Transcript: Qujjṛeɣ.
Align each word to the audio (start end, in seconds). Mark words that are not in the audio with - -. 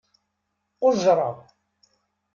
Qujjṛeɣ. 0.79 1.35